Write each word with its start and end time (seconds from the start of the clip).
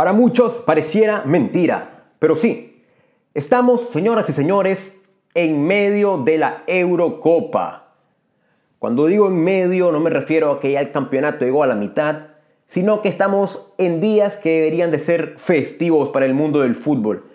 Para 0.00 0.14
muchos 0.14 0.62
pareciera 0.62 1.24
mentira, 1.26 2.06
pero 2.18 2.34
sí, 2.34 2.82
estamos, 3.34 3.90
señoras 3.90 4.30
y 4.30 4.32
señores, 4.32 4.94
en 5.34 5.66
medio 5.66 6.16
de 6.16 6.38
la 6.38 6.62
Eurocopa. 6.66 7.92
Cuando 8.78 9.04
digo 9.04 9.28
en 9.28 9.44
medio 9.44 9.92
no 9.92 10.00
me 10.00 10.08
refiero 10.08 10.52
a 10.52 10.58
que 10.58 10.72
ya 10.72 10.80
el 10.80 10.90
campeonato 10.90 11.44
llegó 11.44 11.64
a 11.64 11.66
la 11.66 11.74
mitad, 11.74 12.28
sino 12.64 13.02
que 13.02 13.10
estamos 13.10 13.72
en 13.76 14.00
días 14.00 14.38
que 14.38 14.60
deberían 14.60 14.90
de 14.90 15.00
ser 15.00 15.36
festivos 15.36 16.08
para 16.08 16.24
el 16.24 16.32
mundo 16.32 16.60
del 16.60 16.76
fútbol. 16.76 17.30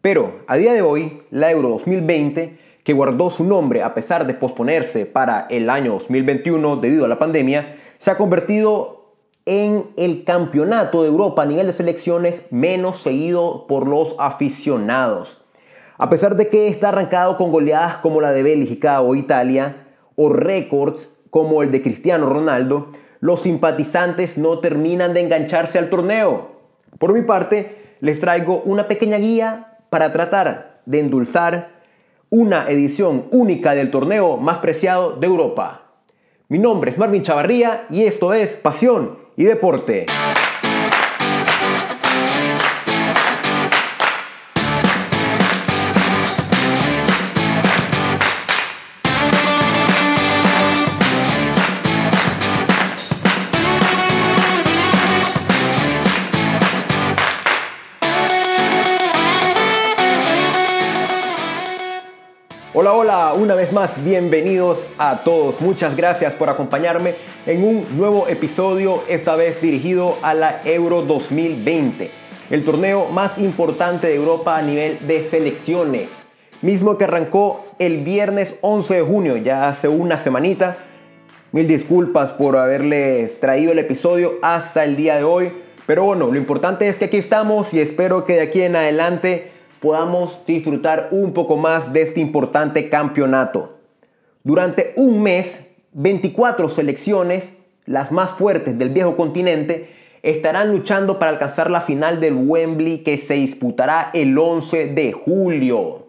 Pero 0.00 0.40
a 0.48 0.56
día 0.56 0.72
de 0.72 0.82
hoy, 0.82 1.22
la 1.30 1.52
Euro 1.52 1.68
2020, 1.68 2.58
que 2.82 2.92
guardó 2.92 3.30
su 3.30 3.44
nombre 3.44 3.84
a 3.84 3.94
pesar 3.94 4.26
de 4.26 4.34
posponerse 4.34 5.06
para 5.06 5.46
el 5.48 5.70
año 5.70 5.92
2021 5.92 6.74
debido 6.74 7.04
a 7.04 7.08
la 7.08 7.20
pandemia, 7.20 7.76
se 8.00 8.10
ha 8.10 8.16
convertido 8.16 9.03
en 9.46 9.90
el 9.96 10.24
campeonato 10.24 11.02
de 11.02 11.08
Europa 11.08 11.42
a 11.42 11.46
nivel 11.46 11.66
de 11.66 11.72
selecciones 11.72 12.46
menos 12.50 13.02
seguido 13.02 13.66
por 13.66 13.86
los 13.86 14.16
aficionados. 14.18 15.42
A 15.98 16.08
pesar 16.08 16.34
de 16.36 16.48
que 16.48 16.68
está 16.68 16.88
arrancado 16.88 17.36
con 17.36 17.52
goleadas 17.52 17.98
como 17.98 18.20
la 18.20 18.32
de 18.32 18.42
Bélgica 18.42 19.00
o 19.00 19.14
Italia, 19.14 19.86
o 20.16 20.30
récords 20.30 21.10
como 21.30 21.62
el 21.62 21.70
de 21.70 21.82
Cristiano 21.82 22.26
Ronaldo, 22.26 22.88
los 23.20 23.42
simpatizantes 23.42 24.38
no 24.38 24.60
terminan 24.60 25.14
de 25.14 25.20
engancharse 25.20 25.78
al 25.78 25.90
torneo. 25.90 26.52
Por 26.98 27.12
mi 27.12 27.22
parte, 27.22 27.96
les 28.00 28.20
traigo 28.20 28.62
una 28.64 28.88
pequeña 28.88 29.18
guía 29.18 29.78
para 29.90 30.12
tratar 30.12 30.80
de 30.86 31.00
endulzar 31.00 31.74
una 32.30 32.68
edición 32.70 33.26
única 33.30 33.74
del 33.74 33.90
torneo 33.90 34.36
más 34.36 34.58
preciado 34.58 35.16
de 35.16 35.26
Europa. 35.26 35.82
Mi 36.48 36.58
nombre 36.58 36.90
es 36.90 36.98
Marvin 36.98 37.22
Chavarría 37.22 37.86
y 37.90 38.04
esto 38.04 38.34
es 38.34 38.50
Pasión 38.50 39.23
y 39.36 39.44
Deporte. 39.44 40.06
Hola, 62.96 63.32
una 63.34 63.56
vez 63.56 63.72
más, 63.72 64.04
bienvenidos 64.04 64.78
a 64.98 65.24
todos. 65.24 65.60
Muchas 65.60 65.96
gracias 65.96 66.32
por 66.34 66.48
acompañarme 66.48 67.16
en 67.44 67.64
un 67.64 67.84
nuevo 67.98 68.28
episodio, 68.28 69.02
esta 69.08 69.34
vez 69.34 69.60
dirigido 69.60 70.16
a 70.22 70.32
la 70.32 70.60
Euro 70.64 71.02
2020, 71.02 72.08
el 72.50 72.64
torneo 72.64 73.08
más 73.08 73.36
importante 73.38 74.06
de 74.06 74.14
Europa 74.14 74.56
a 74.56 74.62
nivel 74.62 75.04
de 75.08 75.24
selecciones, 75.24 76.08
mismo 76.62 76.96
que 76.96 77.02
arrancó 77.02 77.66
el 77.80 78.04
viernes 78.04 78.54
11 78.60 78.94
de 78.94 79.02
junio, 79.02 79.36
ya 79.38 79.68
hace 79.68 79.88
una 79.88 80.16
semanita. 80.16 80.76
Mil 81.50 81.66
disculpas 81.66 82.30
por 82.30 82.56
haberles 82.56 83.40
traído 83.40 83.72
el 83.72 83.80
episodio 83.80 84.34
hasta 84.40 84.84
el 84.84 84.94
día 84.94 85.16
de 85.16 85.24
hoy, 85.24 85.50
pero 85.86 86.04
bueno, 86.04 86.28
lo 86.28 86.38
importante 86.38 86.86
es 86.86 86.98
que 86.98 87.06
aquí 87.06 87.16
estamos 87.16 87.74
y 87.74 87.80
espero 87.80 88.24
que 88.24 88.34
de 88.34 88.42
aquí 88.42 88.62
en 88.62 88.76
adelante 88.76 89.50
podamos 89.84 90.46
disfrutar 90.46 91.08
un 91.10 91.34
poco 91.34 91.58
más 91.58 91.92
de 91.92 92.00
este 92.00 92.18
importante 92.18 92.88
campeonato. 92.88 93.80
Durante 94.42 94.94
un 94.96 95.22
mes, 95.22 95.60
24 95.92 96.70
selecciones, 96.70 97.52
las 97.84 98.10
más 98.10 98.30
fuertes 98.30 98.78
del 98.78 98.88
viejo 98.88 99.14
continente, 99.14 99.90
estarán 100.22 100.70
luchando 100.70 101.18
para 101.18 101.32
alcanzar 101.32 101.70
la 101.70 101.82
final 101.82 102.18
del 102.18 102.34
Wembley 102.34 103.00
que 103.00 103.18
se 103.18 103.34
disputará 103.34 104.08
el 104.14 104.38
11 104.38 104.86
de 104.86 105.12
julio. 105.12 106.03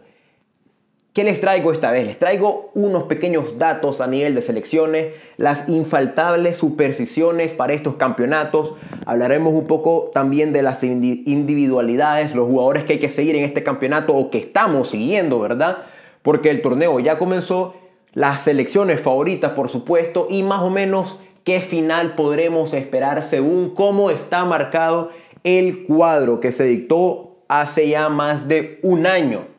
¿Qué 1.16 1.24
les 1.24 1.40
traigo 1.40 1.72
esta 1.72 1.92
vez? 1.92 2.06
Les 2.06 2.20
traigo 2.20 2.72
unos 2.74 3.04
pequeños 3.04 3.58
datos 3.58 4.02
a 4.02 4.08
nivel 4.08 4.36
de 4.36 4.42
selecciones, 4.42 5.16
las 5.38 5.70
infaltables 5.70 6.58
supersticiones 6.58 7.54
para 7.54 7.72
estos 7.72 7.96
campeonatos. 7.96 8.74
Hablaremos 9.06 9.54
un 9.54 9.66
poco 9.66 10.12
también 10.14 10.52
de 10.52 10.62
las 10.62 10.84
individualidades, 10.84 12.36
los 12.36 12.50
jugadores 12.50 12.84
que 12.84 12.94
hay 12.94 13.00
que 13.00 13.08
seguir 13.08 13.38
en 13.38 13.46
este 13.46 13.64
campeonato 13.64 14.14
o 14.14 14.30
que 14.30 14.40
estamos 14.40 14.90
siguiendo, 14.90 15.40
¿verdad? 15.40 15.78
Porque 16.22 16.50
el 16.50 16.62
torneo 16.62 17.00
ya 17.00 17.18
comenzó, 17.18 17.76
las 18.12 18.42
selecciones 18.42 19.00
favoritas, 19.00 19.54
por 19.54 19.70
supuesto, 19.70 20.28
y 20.30 20.44
más 20.44 20.64
o 20.64 20.70
menos 20.70 21.22
qué 21.46 21.62
final 21.62 22.16
podremos 22.16 22.74
esperar 22.74 23.24
según 23.24 23.74
cómo 23.74 24.12
está 24.12 24.44
marcado 24.44 25.12
el 25.46 25.86
cuadro 25.86 26.42
que 26.42 26.52
se 26.52 26.66
dictó 26.66 27.38
hace 27.48 27.88
ya 27.88 28.10
más 28.10 28.50
de 28.50 28.80
un 28.84 29.06
año 29.06 29.55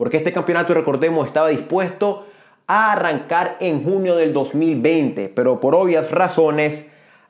porque 0.00 0.16
este 0.16 0.32
campeonato, 0.32 0.72
recordemos, 0.72 1.26
estaba 1.26 1.50
dispuesto 1.50 2.24
a 2.66 2.92
arrancar 2.92 3.58
en 3.60 3.84
junio 3.84 4.16
del 4.16 4.32
2020, 4.32 5.28
pero 5.28 5.60
por 5.60 5.74
obvias 5.74 6.10
razones 6.10 6.86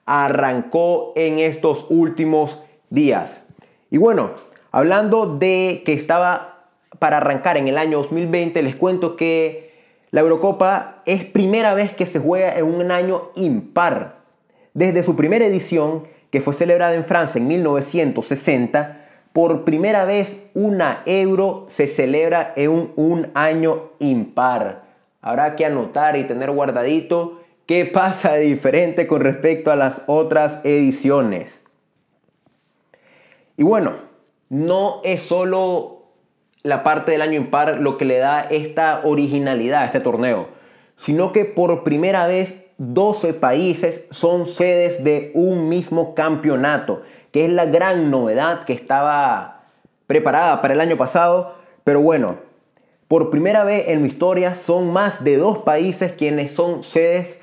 arrancó 0.06 1.12
en 1.16 1.40
estos 1.40 1.86
últimos 1.88 2.62
días. 2.88 3.42
Y 3.90 3.98
bueno, 3.98 4.34
hablando 4.70 5.26
de 5.26 5.82
que 5.84 5.94
estaba 5.94 6.68
para 7.00 7.16
arrancar 7.16 7.56
en 7.56 7.66
el 7.66 7.76
año 7.76 7.98
2020, 7.98 8.62
les 8.62 8.76
cuento 8.76 9.16
que 9.16 9.74
la 10.12 10.20
Eurocopa 10.20 11.02
es 11.06 11.24
primera 11.24 11.74
vez 11.74 11.92
que 11.92 12.06
se 12.06 12.20
juega 12.20 12.56
en 12.56 12.66
un 12.66 12.92
año 12.92 13.32
impar. 13.34 14.20
Desde 14.74 15.02
su 15.02 15.16
primera 15.16 15.44
edición, 15.44 16.04
que 16.30 16.40
fue 16.40 16.54
celebrada 16.54 16.94
en 16.94 17.04
Francia 17.04 17.40
en 17.40 17.48
1960, 17.48 19.00
por 19.32 19.64
primera 19.64 20.04
vez 20.04 20.36
una 20.54 21.02
euro 21.06 21.66
se 21.68 21.86
celebra 21.86 22.52
en 22.56 22.92
un, 22.96 23.30
año 23.34 23.90
impar. 23.98 24.82
Habrá 25.22 25.54
que 25.54 25.66
anotar 25.66 26.16
y 26.16 26.24
tener 26.24 26.50
guardadito 26.50 27.40
qué 27.66 27.84
pasa 27.84 28.32
de 28.32 28.40
diferente 28.40 29.06
con 29.06 29.20
respecto 29.20 29.70
a 29.70 29.76
las 29.76 30.02
otras 30.06 30.58
ediciones. 30.64 31.62
Y 33.56 33.62
bueno, 33.62 33.94
no 34.48 35.00
es 35.04 35.20
solo 35.20 36.02
la 36.62 36.82
parte 36.82 37.12
del 37.12 37.22
año 37.22 37.34
impar 37.34 37.78
lo 37.78 37.98
que 37.98 38.04
le 38.04 38.18
da 38.18 38.40
esta 38.40 39.00
originalidad 39.04 39.82
a 39.82 39.86
este 39.86 40.00
torneo, 40.00 40.48
sino 40.96 41.32
que 41.32 41.44
por 41.44 41.84
primera 41.84 42.26
vez 42.26 42.64
12 42.78 43.34
países 43.34 44.04
son 44.10 44.46
sedes 44.46 45.04
de 45.04 45.30
un 45.34 45.68
mismo 45.68 46.14
campeonato 46.14 47.02
que 47.32 47.44
es 47.44 47.52
la 47.52 47.66
gran 47.66 48.10
novedad 48.10 48.64
que 48.64 48.72
estaba 48.72 49.62
preparada 50.06 50.60
para 50.60 50.74
el 50.74 50.80
año 50.80 50.96
pasado. 50.96 51.54
Pero 51.84 52.00
bueno, 52.00 52.38
por 53.08 53.30
primera 53.30 53.64
vez 53.64 53.88
en 53.88 54.02
mi 54.02 54.08
historia 54.08 54.54
son 54.54 54.92
más 54.92 55.24
de 55.24 55.36
dos 55.36 55.58
países 55.58 56.12
quienes 56.12 56.52
son 56.52 56.84
sedes 56.84 57.38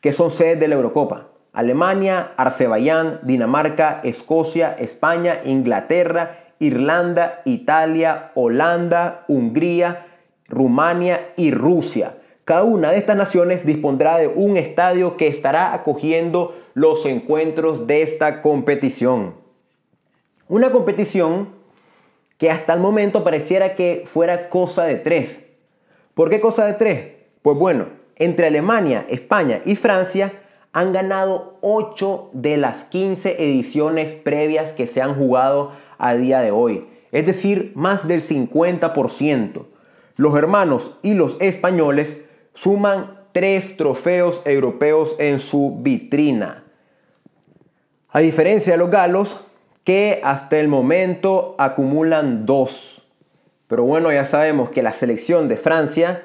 que 0.00 0.12
son 0.12 0.30
sedes 0.30 0.60
de 0.60 0.68
la 0.68 0.76
Eurocopa. 0.76 1.28
Alemania, 1.52 2.32
Azerbaiyán, 2.36 3.20
Dinamarca, 3.22 4.00
Escocia, 4.04 4.76
España, 4.78 5.40
Inglaterra, 5.44 6.38
Irlanda, 6.60 7.42
Italia, 7.44 8.30
Holanda, 8.34 9.24
Hungría, 9.26 10.06
Rumania 10.48 11.32
y 11.36 11.50
Rusia. 11.50 12.14
Cada 12.44 12.64
una 12.64 12.92
de 12.92 12.98
estas 12.98 13.16
naciones 13.16 13.66
dispondrá 13.66 14.18
de 14.18 14.28
un 14.28 14.56
estadio 14.56 15.16
que 15.16 15.26
estará 15.26 15.74
acogiendo 15.74 16.56
los 16.78 17.06
encuentros 17.06 17.88
de 17.88 18.02
esta 18.02 18.40
competición. 18.40 19.34
Una 20.46 20.70
competición 20.70 21.48
que 22.36 22.52
hasta 22.52 22.72
el 22.72 22.78
momento 22.78 23.24
pareciera 23.24 23.74
que 23.74 24.04
fuera 24.06 24.48
cosa 24.48 24.84
de 24.84 24.94
tres. 24.94 25.44
¿Por 26.14 26.30
qué 26.30 26.40
cosa 26.40 26.66
de 26.66 26.74
tres? 26.74 27.08
Pues 27.42 27.58
bueno, 27.58 27.86
entre 28.14 28.46
Alemania, 28.46 29.04
España 29.08 29.60
y 29.64 29.74
Francia 29.74 30.32
han 30.72 30.92
ganado 30.92 31.58
8 31.62 32.30
de 32.32 32.56
las 32.56 32.84
15 32.84 33.42
ediciones 33.42 34.12
previas 34.12 34.70
que 34.70 34.86
se 34.86 35.02
han 35.02 35.16
jugado 35.16 35.72
a 35.98 36.14
día 36.14 36.40
de 36.40 36.52
hoy. 36.52 36.86
Es 37.10 37.26
decir, 37.26 37.72
más 37.74 38.06
del 38.06 38.22
50%. 38.22 39.64
Los 40.14 40.36
hermanos 40.36 40.96
y 41.02 41.14
los 41.14 41.36
españoles 41.40 42.18
suman 42.54 43.18
tres 43.32 43.76
trofeos 43.76 44.42
europeos 44.44 45.16
en 45.18 45.40
su 45.40 45.78
vitrina. 45.80 46.66
A 48.10 48.20
diferencia 48.20 48.72
de 48.72 48.78
los 48.78 48.90
galos, 48.90 49.44
que 49.84 50.20
hasta 50.24 50.58
el 50.58 50.68
momento 50.68 51.54
acumulan 51.58 52.46
dos. 52.46 53.02
Pero 53.66 53.84
bueno, 53.84 54.10
ya 54.10 54.24
sabemos 54.24 54.70
que 54.70 54.82
la 54.82 54.94
selección 54.94 55.46
de 55.46 55.58
Francia, 55.58 56.22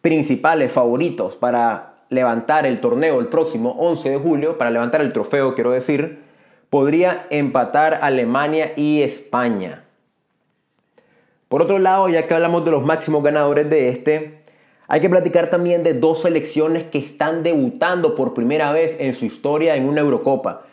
principales 0.00 0.72
favoritos 0.72 1.36
para 1.36 1.96
levantar 2.08 2.64
el 2.64 2.80
torneo 2.80 3.20
el 3.20 3.26
próximo 3.26 3.72
11 3.80 4.10
de 4.10 4.16
julio, 4.16 4.56
para 4.56 4.70
levantar 4.70 5.02
el 5.02 5.12
trofeo, 5.12 5.54
quiero 5.54 5.72
decir, 5.72 6.20
podría 6.70 7.26
empatar 7.28 7.98
Alemania 8.00 8.72
y 8.74 9.02
España. 9.02 9.84
Por 11.48 11.60
otro 11.60 11.78
lado, 11.78 12.08
ya 12.08 12.26
que 12.26 12.32
hablamos 12.32 12.64
de 12.64 12.70
los 12.70 12.82
máximos 12.82 13.22
ganadores 13.22 13.68
de 13.68 13.90
este, 13.90 14.38
hay 14.88 15.02
que 15.02 15.10
platicar 15.10 15.50
también 15.50 15.82
de 15.82 15.92
dos 15.92 16.22
selecciones 16.22 16.84
que 16.84 16.98
están 16.98 17.42
debutando 17.42 18.14
por 18.14 18.32
primera 18.32 18.72
vez 18.72 18.96
en 18.98 19.14
su 19.14 19.26
historia 19.26 19.76
en 19.76 19.86
una 19.86 20.00
Eurocopa 20.00 20.64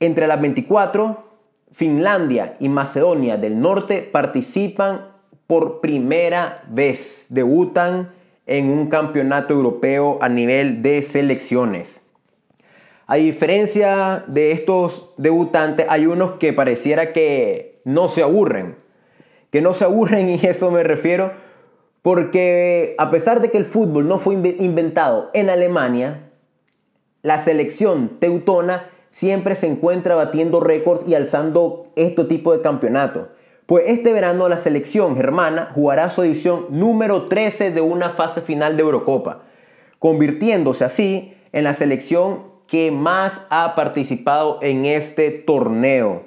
entre 0.00 0.26
las 0.26 0.40
24 0.40 1.24
Finlandia 1.72 2.54
y 2.60 2.68
Macedonia 2.68 3.36
del 3.36 3.60
Norte 3.60 4.02
participan 4.02 5.08
por 5.48 5.80
primera 5.80 6.62
vez, 6.68 7.26
debutan 7.28 8.10
en 8.46 8.70
un 8.70 8.88
campeonato 8.88 9.54
europeo 9.54 10.18
a 10.20 10.28
nivel 10.28 10.82
de 10.82 11.02
selecciones. 11.02 12.00
A 13.06 13.16
diferencia 13.16 14.24
de 14.28 14.52
estos 14.52 15.10
debutantes, 15.16 15.86
hay 15.88 16.06
unos 16.06 16.32
que 16.32 16.52
pareciera 16.52 17.12
que 17.12 17.80
no 17.84 18.08
se 18.08 18.22
aburren. 18.22 18.76
Que 19.50 19.60
no 19.60 19.74
se 19.74 19.84
aburren 19.84 20.28
y 20.42 20.46
eso 20.46 20.70
me 20.70 20.84
refiero 20.84 21.32
porque 22.02 22.94
a 22.98 23.10
pesar 23.10 23.40
de 23.40 23.50
que 23.50 23.56
el 23.56 23.64
fútbol 23.64 24.06
no 24.06 24.18
fue 24.18 24.34
inventado 24.34 25.30
en 25.32 25.48
Alemania, 25.48 26.30
la 27.22 27.42
selección 27.42 28.18
teutona 28.20 28.90
siempre 29.14 29.54
se 29.54 29.68
encuentra 29.68 30.16
batiendo 30.16 30.58
récords 30.58 31.06
y 31.06 31.14
alzando 31.14 31.86
este 31.94 32.24
tipo 32.24 32.52
de 32.52 32.62
campeonatos. 32.62 33.28
Pues 33.64 33.84
este 33.86 34.12
verano 34.12 34.48
la 34.48 34.58
selección 34.58 35.14
germana 35.14 35.70
jugará 35.72 36.10
su 36.10 36.24
edición 36.24 36.66
número 36.70 37.26
13 37.26 37.70
de 37.70 37.80
una 37.80 38.10
fase 38.10 38.40
final 38.40 38.76
de 38.76 38.82
Eurocopa, 38.82 39.42
convirtiéndose 40.00 40.84
así 40.84 41.36
en 41.52 41.62
la 41.62 41.74
selección 41.74 42.42
que 42.66 42.90
más 42.90 43.34
ha 43.50 43.76
participado 43.76 44.58
en 44.62 44.84
este 44.84 45.30
torneo. 45.30 46.24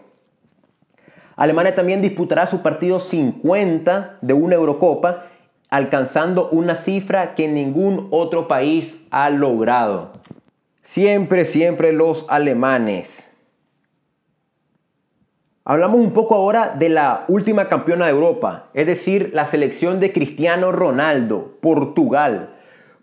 Alemania 1.35 1.75
también 1.75 2.01
disputará 2.01 2.47
su 2.47 2.61
partido 2.61 3.01
50 3.01 4.19
de 4.21 4.33
una 4.33 4.55
Eurocopa, 4.55 5.25
alcanzando 5.69 6.47
una 6.51 6.75
cifra 6.75 7.35
que 7.35 7.49
ningún 7.49 8.07
otro 8.11 8.47
país 8.47 8.97
ha 9.11 9.29
logrado. 9.29 10.13
Siempre, 10.87 11.43
siempre 11.43 11.91
los 11.91 12.25
alemanes. 12.29 13.27
Hablamos 15.65 15.99
un 15.99 16.13
poco 16.13 16.33
ahora 16.33 16.75
de 16.79 16.87
la 16.87 17.25
última 17.27 17.67
campeona 17.67 18.05
de 18.05 18.13
Europa, 18.13 18.69
es 18.73 18.87
decir, 18.87 19.31
la 19.33 19.45
selección 19.45 19.99
de 19.99 20.13
Cristiano 20.13 20.71
Ronaldo, 20.71 21.57
Portugal. 21.59 22.55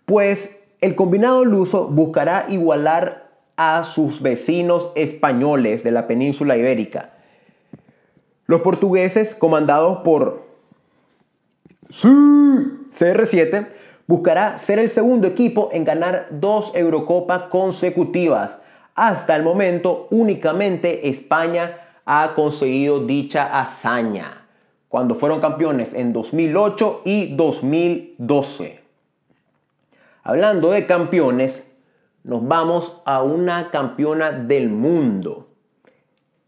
Pues 0.05 0.57
el 0.81 0.95
combinado 0.95 1.45
luso 1.45 1.87
buscará 1.87 2.47
igualar 2.49 3.29
a 3.55 3.83
sus 3.83 4.19
vecinos 4.19 4.89
españoles 4.95 5.83
de 5.83 5.91
la 5.91 6.07
península 6.07 6.57
ibérica. 6.57 7.11
Los 8.47 8.61
portugueses, 8.61 9.35
comandados 9.35 9.99
por 9.99 10.43
CR7, 11.91 13.67
buscará 14.07 14.57
ser 14.59 14.79
el 14.79 14.89
segundo 14.89 15.27
equipo 15.27 15.69
en 15.71 15.83
ganar 15.83 16.27
dos 16.31 16.71
Eurocopas 16.75 17.43
consecutivas. 17.43 18.59
Hasta 18.95 19.35
el 19.35 19.43
momento, 19.43 20.07
únicamente 20.11 21.09
España 21.09 21.79
ha 22.05 22.33
conseguido 22.35 23.05
dicha 23.05 23.59
hazaña 23.59 24.45
cuando 24.87 25.15
fueron 25.15 25.41
campeones 25.41 25.93
en 25.93 26.13
2008 26.13 27.01
y 27.03 27.35
2012. 27.35 28.79
Hablando 30.23 30.71
de 30.71 30.85
campeones, 30.85 31.69
nos 32.23 32.47
vamos 32.47 33.01
a 33.05 33.21
una 33.21 33.71
campeona 33.71 34.31
del 34.31 34.69
mundo. 34.69 35.49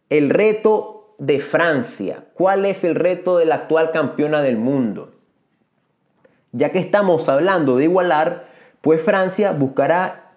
El 0.09 0.29
reto 0.29 1.15
de 1.17 1.39
Francia. 1.39 2.25
¿Cuál 2.33 2.65
es 2.65 2.83
el 2.83 2.95
reto 2.95 3.37
de 3.37 3.45
la 3.45 3.55
actual 3.55 3.91
campeona 3.91 4.41
del 4.41 4.57
mundo? 4.57 5.16
Ya 6.51 6.71
que 6.71 6.79
estamos 6.79 7.27
hablando 7.29 7.77
de 7.77 7.85
igualar, 7.85 8.47
pues 8.81 9.01
Francia 9.01 9.51
buscará 9.51 10.31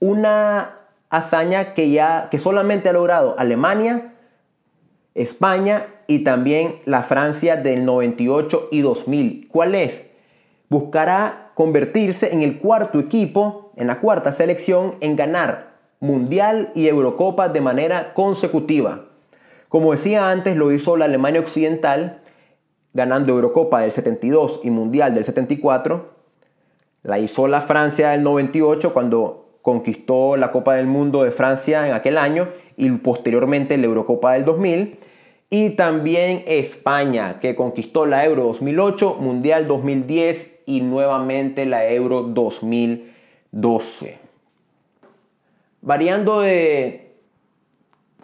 una 0.00 0.76
hazaña 1.10 1.74
que 1.74 1.90
ya 1.90 2.28
que 2.30 2.38
solamente 2.38 2.88
ha 2.88 2.92
logrado 2.92 3.36
Alemania, 3.38 4.14
España 5.14 5.86
y 6.06 6.24
también 6.24 6.80
la 6.84 7.02
Francia 7.02 7.56
del 7.56 7.84
98 7.84 8.68
y 8.72 8.80
2000. 8.80 9.48
¿Cuál 9.48 9.74
es? 9.74 10.02
Buscará 10.68 11.52
convertirse 11.54 12.32
en 12.32 12.42
el 12.42 12.58
cuarto 12.58 12.98
equipo, 12.98 13.72
en 13.76 13.86
la 13.86 14.00
cuarta 14.00 14.32
selección, 14.32 14.96
en 15.00 15.16
ganar 15.16 15.74
Mundial 16.00 16.70
y 16.74 16.86
Eurocopa 16.88 17.48
de 17.48 17.62
manera 17.62 18.12
consecutiva. 18.12 19.06
Como 19.70 19.92
decía 19.92 20.28
antes, 20.28 20.56
lo 20.56 20.70
hizo 20.70 20.96
la 20.96 21.06
Alemania 21.06 21.40
Occidental, 21.40 22.20
ganando 22.94 23.32
Eurocopa 23.32 23.82
del 23.82 23.92
72 23.92 24.60
y 24.62 24.70
Mundial 24.70 25.14
del 25.14 25.24
74. 25.24 26.14
La 27.02 27.18
hizo 27.18 27.48
la 27.48 27.60
Francia 27.60 28.10
del 28.10 28.22
98 28.22 28.94
cuando 28.94 29.58
conquistó 29.60 30.36
la 30.36 30.52
Copa 30.52 30.74
del 30.76 30.86
Mundo 30.86 31.24
de 31.24 31.32
Francia 31.32 31.86
en 31.86 31.94
aquel 31.94 32.16
año 32.16 32.48
y 32.76 32.88
posteriormente 32.90 33.76
la 33.76 33.86
Eurocopa 33.86 34.32
del 34.34 34.44
2000. 34.44 34.98
Y 35.50 35.70
también 35.70 36.44
España, 36.46 37.40
que 37.40 37.54
conquistó 37.54 38.06
la 38.06 38.24
Euro 38.24 38.44
2008, 38.44 39.18
Mundial 39.20 39.68
2010 39.68 40.60
y 40.66 40.80
nuevamente 40.80 41.66
la 41.66 41.86
Euro 41.90 42.22
2012. 42.22 44.18
Variando 45.82 46.40
de 46.40 47.12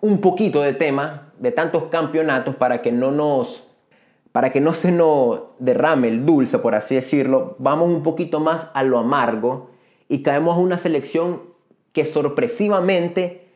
un 0.01 0.21
poquito 0.21 0.63
de 0.63 0.73
tema, 0.73 1.33
de 1.39 1.53
tantos 1.53 1.85
campeonatos 1.85 2.57
para 2.57 2.81
que 2.81 2.91
no 2.91 3.11
nos 3.11 3.70
para 4.33 4.53
que 4.53 4.61
no 4.61 4.75
se 4.75 4.93
nos 4.93 5.41
derrame 5.59 6.09
el 6.09 6.25
dulce, 6.25 6.59
por 6.59 6.75
así 6.75 6.95
decirlo, 6.95 7.57
vamos 7.59 7.91
un 7.91 8.03
poquito 8.03 8.41
más 8.41 8.69
a 8.75 8.83
lo 8.83 8.99
amargo 8.99 9.71
y 10.09 10.23
caemos 10.23 10.57
a 10.57 10.61
una 10.61 10.79
selección 10.79 11.43
que 11.93 12.05
sorpresivamente 12.05 13.49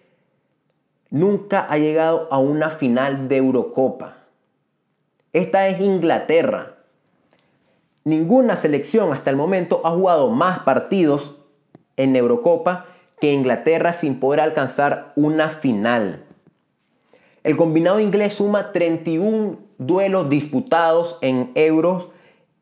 nunca 1.11 1.67
ha 1.71 1.79
llegado 1.79 2.29
a 2.33 2.39
una 2.39 2.71
final 2.71 3.29
de 3.29 3.37
Eurocopa. 3.37 4.17
Esta 5.33 5.69
es 5.69 5.81
Inglaterra. 5.81 6.79
Ninguna 8.03 8.57
selección 8.57 9.13
hasta 9.13 9.31
el 9.31 9.37
momento 9.37 9.81
ha 9.85 9.91
jugado 9.93 10.31
más 10.31 10.61
partidos 10.61 11.37
en 11.97 12.17
Eurocopa 12.17 12.87
que 13.21 13.33
Inglaterra 13.33 13.93
sin 13.93 14.19
poder 14.19 14.41
alcanzar 14.41 15.13
una 15.15 15.51
final. 15.51 16.25
El 17.45 17.57
combinado 17.57 18.01
inglés 18.01 18.35
suma 18.35 18.73
31 18.73 19.64
duelos 19.79 20.29
disputados 20.29 21.19
en 21.21 21.51
euros 21.55 22.09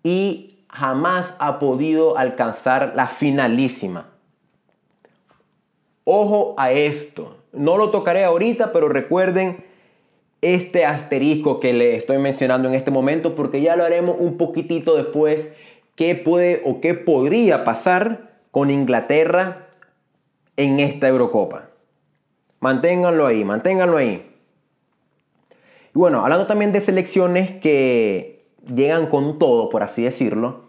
y 0.03 0.65
jamás 0.69 1.35
ha 1.39 1.59
podido 1.59 2.17
alcanzar 2.17 2.95
la 2.97 3.07
finalísima. 3.07 4.09
Ojo 6.05 6.55
a 6.59 6.73
esto. 6.73 7.37
No 7.53 7.77
lo 7.77 7.91
tocaré 7.91 8.25
ahorita, 8.25 8.73
pero 8.73 8.89
recuerden 8.89 9.65
este 10.41 10.85
asterisco 10.85 11.61
que 11.61 11.73
le 11.73 11.97
estoy 11.97 12.19
mencionando 12.19 12.69
en 12.69 12.75
este 12.75 12.91
momento 12.91 13.35
porque 13.35 13.61
ya 13.61 13.77
lo 13.77 13.85
haremos 13.85 14.17
un 14.19 14.37
poquitito 14.37 14.97
después 14.97 15.51
qué 15.95 16.17
puede 16.17 16.63
o 16.65 16.81
qué 16.81 16.95
podría 16.95 17.65
pasar 17.65 18.33
con 18.51 18.71
Inglaterra 18.71 19.69
en 20.57 20.81
esta 20.81 21.09
Eurocopa. 21.09 21.69
Manténganlo 22.61 23.27
ahí, 23.27 23.45
manténganlo 23.45 23.99
ahí. 23.99 24.32
Y 25.95 25.99
bueno, 25.99 26.23
hablando 26.23 26.47
también 26.47 26.73
de 26.73 26.81
selecciones 26.81 27.51
que 27.61 28.47
llegan 28.67 29.07
con 29.07 29.39
todo, 29.39 29.69
por 29.69 29.83
así 29.83 30.03
decirlo, 30.03 30.65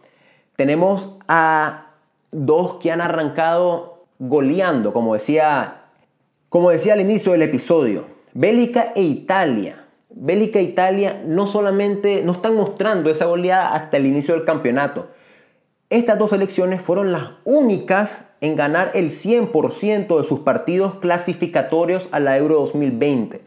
tenemos 0.56 1.18
a 1.28 1.88
dos 2.32 2.76
que 2.76 2.92
han 2.92 3.02
arrancado 3.02 4.06
goleando, 4.20 4.94
como 4.94 5.14
decía 5.14 5.84
como 6.54 6.70
decía 6.70 6.94
al 6.94 7.02
inicio 7.02 7.32
del 7.32 7.42
episodio, 7.42 8.06
Bélgica 8.36 8.94
e 8.96 9.02
Italia. 9.02 9.86
Bélgica 10.12 10.60
e 10.60 10.62
Italia 10.62 11.24
no 11.26 11.48
solamente 11.48 12.22
no 12.22 12.34
están 12.34 12.56
mostrando 12.56 13.10
esa 13.10 13.26
goleada 13.26 13.74
hasta 13.74 13.98
el 13.98 14.06
inicio 14.06 14.36
del 14.36 14.46
campeonato. 14.46 15.08
Estas 15.90 16.20
dos 16.20 16.30
selecciones 16.30 16.80
fueron 16.80 17.12
las 17.12 17.24
únicas 17.44 18.26
en 18.40 18.56
ganar 18.56 18.92
el 18.94 19.10
100% 19.10 20.16
de 20.16 20.28
sus 20.28 20.42
partidos 20.42 20.94
clasificatorios 21.00 22.08
a 22.12 22.20
la 22.20 22.38
Euro 22.38 22.60
2020. 22.60 23.42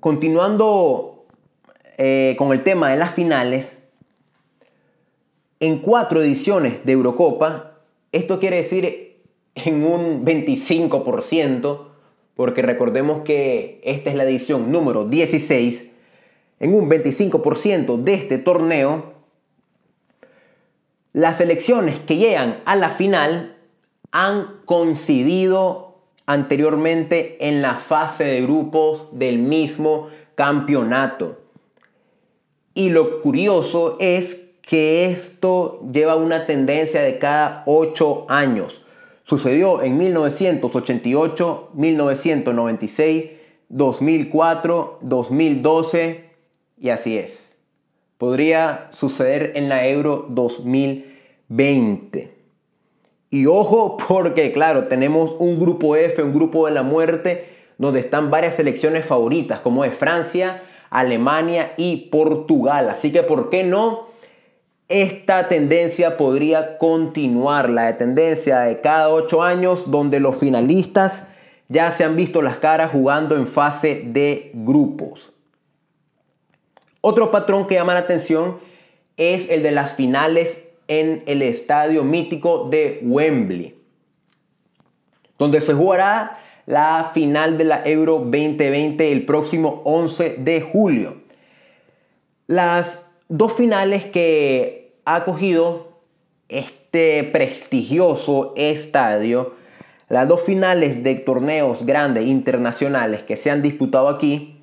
Continuando 0.00 1.26
eh, 1.96 2.34
con 2.38 2.52
el 2.52 2.62
tema 2.62 2.90
de 2.90 2.96
las 2.96 3.14
finales, 3.14 3.78
en 5.60 5.78
cuatro 5.78 6.22
ediciones 6.22 6.84
de 6.84 6.92
Eurocopa, 6.92 7.78
esto 8.12 8.38
quiere 8.38 8.56
decir 8.56 9.04
en 9.54 9.84
un 9.84 10.24
25%, 10.24 11.86
porque 12.36 12.62
recordemos 12.62 13.22
que 13.22 13.80
esta 13.84 14.10
es 14.10 14.16
la 14.16 14.24
edición 14.24 14.72
número 14.72 15.06
16, 15.06 15.90
en 16.60 16.74
un 16.74 16.88
25% 16.88 18.02
de 18.02 18.14
este 18.14 18.38
torneo, 18.38 19.12
las 21.12 21.38
selecciones 21.38 22.00
que 22.00 22.16
llegan 22.16 22.60
a 22.64 22.74
la 22.74 22.90
final 22.90 23.56
han 24.10 24.60
coincidido 24.64 25.98
anteriormente 26.26 27.48
en 27.48 27.62
la 27.62 27.74
fase 27.74 28.24
de 28.24 28.42
grupos 28.42 29.08
del 29.12 29.38
mismo 29.38 30.08
campeonato. 30.34 31.40
Y 32.74 32.90
lo 32.90 33.22
curioso 33.22 33.96
es 34.00 34.40
que 34.62 35.06
esto 35.06 35.80
lleva 35.92 36.16
una 36.16 36.46
tendencia 36.46 37.02
de 37.02 37.18
cada 37.18 37.62
8 37.66 38.26
años. 38.28 38.83
Sucedió 39.24 39.82
en 39.82 39.96
1988, 39.96 41.70
1996, 41.72 43.30
2004, 43.70 44.98
2012 45.00 46.24
y 46.78 46.90
así 46.90 47.16
es. 47.16 47.54
Podría 48.18 48.90
suceder 48.92 49.52
en 49.54 49.70
la 49.70 49.88
Euro 49.88 50.26
2020. 50.28 52.34
Y 53.30 53.46
ojo 53.46 53.96
porque, 53.96 54.52
claro, 54.52 54.84
tenemos 54.84 55.34
un 55.38 55.58
grupo 55.58 55.96
F, 55.96 56.22
un 56.22 56.34
grupo 56.34 56.66
de 56.66 56.72
la 56.72 56.82
muerte, 56.82 57.48
donde 57.78 58.00
están 58.00 58.30
varias 58.30 58.54
selecciones 58.54 59.06
favoritas, 59.06 59.60
como 59.60 59.84
es 59.84 59.94
Francia, 59.94 60.62
Alemania 60.90 61.72
y 61.76 62.08
Portugal. 62.10 62.90
Así 62.90 63.10
que, 63.10 63.22
¿por 63.22 63.48
qué 63.50 63.64
no? 63.64 64.13
Esta 64.88 65.48
tendencia 65.48 66.16
podría 66.18 66.76
continuar, 66.76 67.70
la 67.70 67.96
tendencia 67.96 68.60
de 68.60 68.80
cada 68.80 69.08
ocho 69.08 69.42
años, 69.42 69.90
donde 69.90 70.20
los 70.20 70.36
finalistas 70.36 71.22
ya 71.68 71.90
se 71.92 72.04
han 72.04 72.16
visto 72.16 72.42
las 72.42 72.58
caras 72.58 72.90
jugando 72.90 73.36
en 73.36 73.46
fase 73.46 74.02
de 74.04 74.50
grupos. 74.52 75.32
Otro 77.00 77.30
patrón 77.30 77.66
que 77.66 77.74
llama 77.74 77.94
la 77.94 78.00
atención 78.00 78.58
es 79.16 79.50
el 79.50 79.62
de 79.62 79.72
las 79.72 79.92
finales 79.92 80.68
en 80.88 81.22
el 81.26 81.40
estadio 81.42 82.04
mítico 82.04 82.68
de 82.68 83.00
Wembley, 83.02 83.74
donde 85.38 85.60
se 85.60 85.72
jugará 85.72 86.38
la 86.66 87.10
final 87.14 87.56
de 87.56 87.64
la 87.64 87.82
Euro 87.84 88.18
2020 88.18 89.12
el 89.12 89.24
próximo 89.24 89.82
11 89.84 90.36
de 90.38 90.60
julio. 90.60 91.16
Las 92.46 93.03
dos 93.28 93.52
finales 93.52 94.04
que 94.04 94.94
ha 95.04 95.16
acogido 95.16 95.92
este 96.48 97.24
prestigioso 97.24 98.52
estadio, 98.56 99.54
las 100.08 100.28
dos 100.28 100.42
finales 100.42 101.02
de 101.02 101.16
torneos 101.16 101.84
grandes 101.84 102.26
internacionales 102.26 103.22
que 103.22 103.36
se 103.36 103.50
han 103.50 103.62
disputado 103.62 104.08
aquí, 104.08 104.60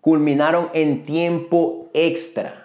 culminaron 0.00 0.70
en 0.72 1.04
tiempo 1.04 1.90
extra 1.94 2.64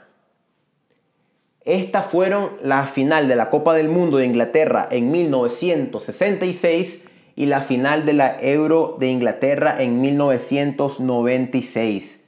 estas 1.70 2.08
fueron 2.08 2.50
la 2.64 2.88
final 2.88 3.28
de 3.28 3.36
la 3.36 3.52
Copa 3.52 3.76
del 3.76 3.90
Mundo 3.90 4.18
de 4.18 4.26
Inglaterra 4.26 4.88
en 4.90 5.12
1966 5.12 7.04
y 7.36 7.46
la 7.46 7.62
final 7.62 8.08
de 8.08 8.14
la 8.14 8.42
Euro 8.42 8.98
de 9.00 9.10
Inglaterra 9.10 9.76
en 9.80 10.02
1996. 10.02 12.19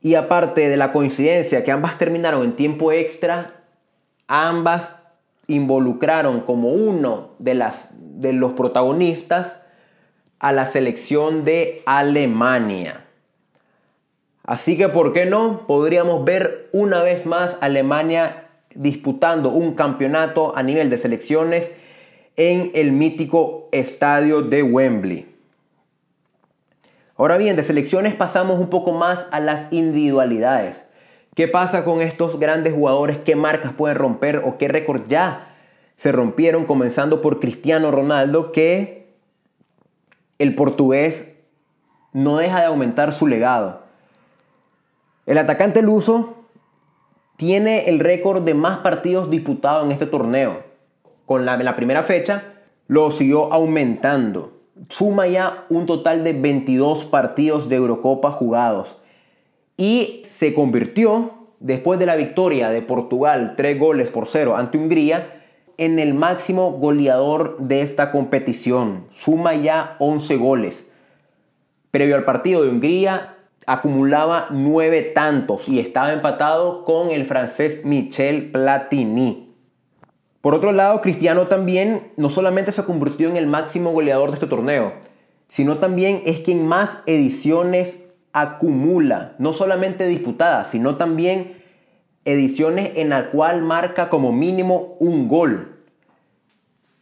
Y 0.00 0.14
aparte 0.14 0.68
de 0.68 0.76
la 0.76 0.92
coincidencia 0.92 1.64
que 1.64 1.72
ambas 1.72 1.98
terminaron 1.98 2.44
en 2.44 2.56
tiempo 2.56 2.92
extra, 2.92 3.54
ambas 4.28 4.96
involucraron 5.46 6.40
como 6.40 6.68
uno 6.68 7.30
de, 7.38 7.54
las, 7.54 7.90
de 7.98 8.32
los 8.32 8.52
protagonistas 8.52 9.56
a 10.38 10.52
la 10.52 10.66
selección 10.66 11.44
de 11.44 11.82
Alemania. 11.86 13.04
Así 14.44 14.76
que, 14.76 14.88
¿por 14.88 15.12
qué 15.12 15.26
no? 15.26 15.66
Podríamos 15.66 16.24
ver 16.24 16.68
una 16.72 17.02
vez 17.02 17.26
más 17.26 17.56
Alemania 17.60 18.48
disputando 18.74 19.50
un 19.50 19.74
campeonato 19.74 20.56
a 20.56 20.62
nivel 20.62 20.90
de 20.90 20.98
selecciones 20.98 21.72
en 22.36 22.70
el 22.74 22.92
mítico 22.92 23.68
estadio 23.72 24.42
de 24.42 24.62
Wembley. 24.62 25.35
Ahora 27.18 27.38
bien, 27.38 27.56
de 27.56 27.64
selecciones 27.64 28.14
pasamos 28.14 28.60
un 28.60 28.68
poco 28.68 28.92
más 28.92 29.26
a 29.30 29.40
las 29.40 29.72
individualidades. 29.72 30.86
¿Qué 31.34 31.48
pasa 31.48 31.84
con 31.84 32.02
estos 32.02 32.38
grandes 32.38 32.74
jugadores? 32.74 33.18
¿Qué 33.18 33.36
marcas 33.36 33.72
pueden 33.72 33.96
romper 33.96 34.42
o 34.44 34.58
qué 34.58 34.68
récords 34.68 35.08
ya 35.08 35.54
se 35.96 36.12
rompieron? 36.12 36.66
Comenzando 36.66 37.22
por 37.22 37.40
Cristiano 37.40 37.90
Ronaldo, 37.90 38.52
que 38.52 39.14
el 40.38 40.54
portugués 40.54 41.32
no 42.12 42.38
deja 42.38 42.60
de 42.60 42.66
aumentar 42.66 43.14
su 43.14 43.26
legado. 43.26 43.82
El 45.24 45.38
atacante 45.38 45.82
luso 45.82 46.34
tiene 47.36 47.88
el 47.88 48.00
récord 48.00 48.42
de 48.42 48.54
más 48.54 48.78
partidos 48.78 49.30
disputados 49.30 49.84
en 49.84 49.92
este 49.92 50.06
torneo. 50.06 50.64
Con 51.24 51.44
la, 51.44 51.56
la 51.56 51.76
primera 51.76 52.02
fecha 52.02 52.54
lo 52.88 53.10
siguió 53.10 53.52
aumentando. 53.52 54.55
Suma 54.88 55.26
ya 55.26 55.64
un 55.68 55.86
total 55.86 56.24
de 56.24 56.32
22 56.32 57.04
partidos 57.06 57.68
de 57.68 57.76
Eurocopa 57.76 58.30
jugados. 58.30 58.96
Y 59.76 60.22
se 60.38 60.54
convirtió, 60.54 61.32
después 61.60 61.98
de 61.98 62.06
la 62.06 62.16
victoria 62.16 62.70
de 62.70 62.82
Portugal 62.82 63.54
3 63.56 63.78
goles 63.78 64.08
por 64.08 64.26
0 64.26 64.56
ante 64.56 64.78
Hungría, 64.78 65.42
en 65.78 65.98
el 65.98 66.14
máximo 66.14 66.72
goleador 66.72 67.58
de 67.58 67.82
esta 67.82 68.10
competición. 68.10 69.06
Suma 69.12 69.54
ya 69.54 69.96
11 69.98 70.36
goles. 70.36 70.86
Previo 71.90 72.16
al 72.16 72.24
partido 72.24 72.62
de 72.62 72.70
Hungría, 72.70 73.36
acumulaba 73.66 74.46
nueve 74.50 75.02
tantos 75.02 75.68
y 75.68 75.80
estaba 75.80 76.12
empatado 76.12 76.84
con 76.84 77.10
el 77.10 77.26
francés 77.26 77.84
Michel 77.84 78.50
Platini. 78.52 79.45
Por 80.46 80.54
otro 80.54 80.70
lado, 80.70 81.00
Cristiano 81.00 81.48
también 81.48 82.12
no 82.16 82.30
solamente 82.30 82.70
se 82.70 82.84
convirtió 82.84 83.28
en 83.28 83.34
el 83.34 83.48
máximo 83.48 83.90
goleador 83.90 84.30
de 84.30 84.34
este 84.34 84.46
torneo, 84.46 84.92
sino 85.48 85.78
también 85.78 86.22
es 86.24 86.38
quien 86.38 86.64
más 86.64 87.00
ediciones 87.06 87.98
acumula, 88.32 89.34
no 89.40 89.52
solamente 89.52 90.06
disputadas, 90.06 90.70
sino 90.70 90.94
también 90.94 91.56
ediciones 92.24 92.92
en 92.94 93.08
la 93.08 93.30
cual 93.32 93.62
marca 93.62 94.08
como 94.08 94.30
mínimo 94.30 94.94
un 95.00 95.26
gol. 95.26 95.80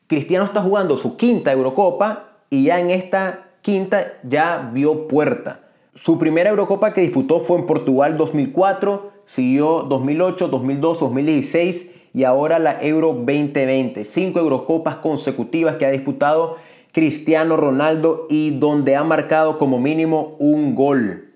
Cristiano 0.06 0.46
está 0.46 0.62
jugando 0.62 0.96
su 0.96 1.18
quinta 1.18 1.52
Eurocopa 1.52 2.38
y 2.48 2.64
ya 2.64 2.80
en 2.80 2.88
esta 2.88 3.50
quinta 3.60 4.14
ya 4.22 4.70
vio 4.72 5.06
puerta. 5.06 5.60
Su 5.96 6.18
primera 6.18 6.48
Eurocopa 6.48 6.94
que 6.94 7.02
disputó 7.02 7.40
fue 7.40 7.58
en 7.58 7.66
Portugal 7.66 8.16
2004, 8.16 9.12
siguió 9.26 9.82
2008, 9.82 10.48
2002, 10.48 11.00
2016 11.00 11.90
y 12.14 12.22
ahora 12.22 12.60
la 12.60 12.80
Euro 12.80 13.08
2020. 13.08 14.04
Cinco 14.04 14.38
Eurocopas 14.38 14.96
consecutivas 14.96 15.76
que 15.76 15.84
ha 15.84 15.90
disputado 15.90 16.56
Cristiano 16.92 17.56
Ronaldo 17.56 18.28
y 18.30 18.56
donde 18.58 18.94
ha 18.94 19.02
marcado 19.02 19.58
como 19.58 19.80
mínimo 19.80 20.36
un 20.38 20.76
gol. 20.76 21.32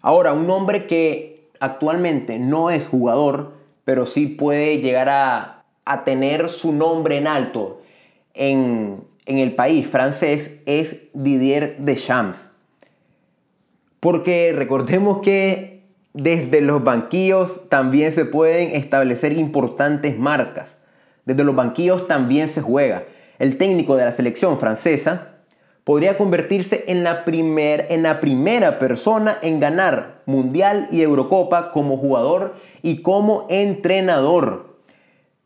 Ahora, 0.00 0.32
un 0.32 0.48
hombre 0.48 0.86
que 0.86 1.48
actualmente 1.58 2.38
no 2.38 2.70
es 2.70 2.86
jugador, 2.86 3.54
pero 3.84 4.06
sí 4.06 4.28
puede 4.28 4.78
llegar 4.78 5.08
a, 5.08 5.56
tener 6.04 6.50
su 6.50 6.72
nombre 6.72 7.16
en 7.16 7.26
alto 7.26 7.82
en, 8.32 9.02
en 9.26 9.38
el 9.38 9.56
país 9.56 9.88
francés, 9.88 10.60
es 10.64 11.02
Didier 11.14 11.78
Deschamps. 11.78 12.48
Porque 13.98 14.52
recordemos 14.54 15.20
que 15.20 15.69
desde 16.12 16.60
los 16.60 16.82
banquillos 16.82 17.68
también 17.68 18.12
se 18.12 18.24
pueden 18.24 18.74
establecer 18.74 19.32
importantes 19.32 20.18
marcas. 20.18 20.76
Desde 21.24 21.44
los 21.44 21.54
banquillos 21.54 22.08
también 22.08 22.48
se 22.48 22.62
juega. 22.62 23.04
El 23.38 23.56
técnico 23.56 23.96
de 23.96 24.04
la 24.04 24.12
selección 24.12 24.58
francesa 24.58 25.28
podría 25.84 26.18
convertirse 26.18 26.84
en 26.88 27.04
la, 27.04 27.24
en 27.26 28.02
la 28.02 28.20
primera 28.20 28.78
persona 28.78 29.38
en 29.42 29.60
ganar 29.60 30.20
Mundial 30.26 30.88
y 30.90 31.02
Eurocopa 31.02 31.72
como 31.72 31.96
jugador 31.96 32.54
y 32.82 33.02
como 33.02 33.46
entrenador. 33.48 34.76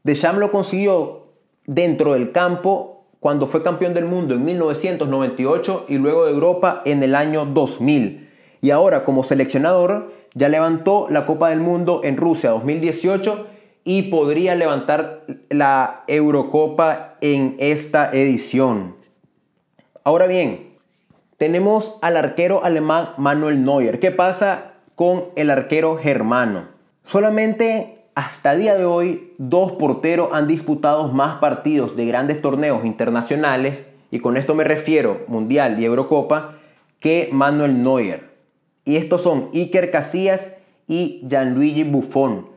Deschamps 0.03 0.39
lo 0.39 0.51
consiguió 0.51 1.29
dentro 1.67 2.15
del 2.15 2.33
campo 2.33 3.07
cuando 3.21 3.47
fue 3.47 3.63
campeón 3.63 3.95
del 3.95 4.05
mundo 4.05 4.35
en 4.35 4.45
1998 4.45 5.87
y 5.89 5.97
luego 5.97 6.27
de 6.27 6.33
Europa 6.33 6.83
en 6.85 7.03
el 7.03 7.15
año 7.15 7.47
2000. 7.47 8.29
Y 8.61 8.71
ahora 8.71 9.05
como 9.05 9.25
seleccionador 9.25 10.13
ya 10.35 10.49
levantó 10.49 11.07
la 11.11 11.27
Copa 11.27 11.49
del 11.49 11.61
Mundo 11.61 12.01
en 12.05 12.17
Rusia 12.17 12.51
2018 12.51 13.47
y 13.85 14.03
podría 14.03 14.55
levantar 14.55 15.25
la 15.49 16.05
Eurocopa 16.07 17.15
en 17.21 17.57
esta 17.59 18.11
edición. 18.13 18.97
Ahora 20.03 20.27
bien, 20.27 20.75
tenemos 21.37 21.99
al 22.03 22.17
arquero 22.17 22.65
alemán 22.65 23.11
Manuel 23.17 23.65
Neuer. 23.65 24.01
¿Qué 24.01 24.11
pasa 24.11 24.73
con 24.95 25.25
el 25.37 25.51
arquero 25.51 25.97
germano? 25.97 26.69
Solamente 27.05 28.05
hasta 28.15 28.55
día 28.55 28.77
de 28.77 28.85
hoy, 28.85 29.33
dos 29.39 29.73
porteros 29.73 30.31
han 30.33 30.47
disputado 30.47 31.09
más 31.09 31.39
partidos 31.39 31.97
de 31.97 32.07
grandes 32.07 32.41
torneos 32.41 32.85
internacionales, 32.85 33.87
y 34.11 34.21
con 34.21 34.37
esto 34.37 34.55
me 34.55 34.63
refiero 34.63 35.23
Mundial 35.27 35.81
y 35.81 35.85
Eurocopa, 35.85 36.55
que 37.01 37.29
Manuel 37.33 37.83
Neuer. 37.83 38.34
Y 38.85 38.97
estos 38.97 39.23
son 39.23 39.51
Iker 39.55 39.91
Casillas 39.91 40.49
y 40.87 41.23
Gianluigi 41.29 41.85
Buffon. 41.85 42.49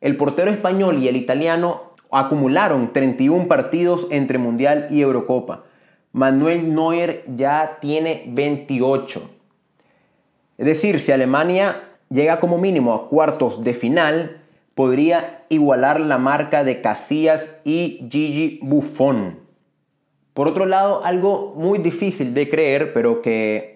El 0.00 0.16
portero 0.16 0.50
español 0.50 0.98
y 0.98 1.08
el 1.08 1.16
italiano 1.16 1.92
acumularon 2.10 2.92
31 2.92 3.48
partidos 3.48 4.06
entre 4.10 4.38
Mundial 4.38 4.88
y 4.90 5.00
Eurocopa. 5.00 5.64
Manuel 6.12 6.74
Neuer 6.74 7.24
ya 7.36 7.78
tiene 7.80 8.24
28. 8.28 9.30
Es 10.58 10.66
decir, 10.66 11.00
si 11.00 11.10
Alemania 11.10 11.84
llega 12.10 12.38
como 12.38 12.58
mínimo 12.58 12.94
a 12.94 13.08
cuartos 13.08 13.64
de 13.64 13.72
final, 13.72 14.42
podría 14.74 15.44
igualar 15.48 16.00
la 16.00 16.18
marca 16.18 16.64
de 16.64 16.82
Casillas 16.82 17.48
y 17.64 18.06
Gigi 18.10 18.60
Buffon. 18.62 19.38
Por 20.34 20.48
otro 20.48 20.66
lado, 20.66 21.04
algo 21.04 21.54
muy 21.56 21.78
difícil 21.78 22.34
de 22.34 22.48
creer, 22.48 22.92
pero 22.92 23.22
que 23.22 23.71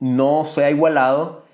no 0.00 0.46
se 0.46 0.64
ha 0.64 0.70
igualado, 0.70 1.44